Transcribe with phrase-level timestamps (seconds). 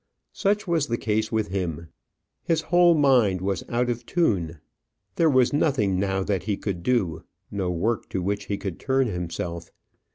[0.33, 1.89] Such was the case with him.
[2.43, 4.57] His whole mind was out of tune.
[5.15, 9.05] There was nothing now that he could do; no work to which he could turn
[9.05, 9.69] himself.